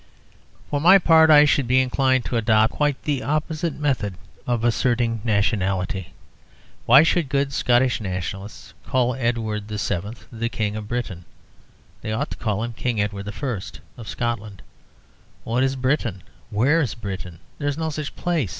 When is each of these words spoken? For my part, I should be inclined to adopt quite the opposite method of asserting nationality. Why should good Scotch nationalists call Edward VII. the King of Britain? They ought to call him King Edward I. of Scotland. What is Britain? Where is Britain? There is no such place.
For 0.71 0.81
my 0.81 0.97
part, 0.97 1.29
I 1.29 1.45
should 1.45 1.67
be 1.67 1.79
inclined 1.79 2.25
to 2.25 2.35
adopt 2.35 2.73
quite 2.73 2.99
the 3.03 3.21
opposite 3.21 3.75
method 3.75 4.15
of 4.47 4.63
asserting 4.63 5.21
nationality. 5.23 6.07
Why 6.87 7.03
should 7.03 7.29
good 7.29 7.53
Scotch 7.53 8.01
nationalists 8.01 8.73
call 8.83 9.13
Edward 9.13 9.65
VII. 9.67 10.13
the 10.31 10.49
King 10.49 10.75
of 10.75 10.87
Britain? 10.87 11.25
They 12.01 12.11
ought 12.11 12.31
to 12.31 12.37
call 12.37 12.63
him 12.63 12.73
King 12.73 12.99
Edward 12.99 13.27
I. 13.27 13.61
of 13.95 14.09
Scotland. 14.09 14.63
What 15.43 15.61
is 15.61 15.75
Britain? 15.75 16.23
Where 16.49 16.81
is 16.81 16.95
Britain? 16.95 17.37
There 17.59 17.67
is 17.67 17.77
no 17.77 17.91
such 17.91 18.15
place. 18.15 18.49